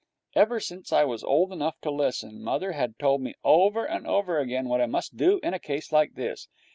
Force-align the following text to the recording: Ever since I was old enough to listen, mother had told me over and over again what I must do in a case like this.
Ever 0.33 0.59
since 0.59 0.91
I 0.91 1.03
was 1.03 1.23
old 1.23 1.53
enough 1.53 1.79
to 1.81 1.91
listen, 1.91 2.41
mother 2.41 2.71
had 2.71 2.97
told 2.97 3.21
me 3.21 3.35
over 3.43 3.85
and 3.85 4.07
over 4.07 4.39
again 4.39 4.67
what 4.67 4.81
I 4.81 4.87
must 4.87 5.15
do 5.15 5.39
in 5.43 5.53
a 5.53 5.59
case 5.59 5.91
like 5.91 6.15
this. 6.15 6.47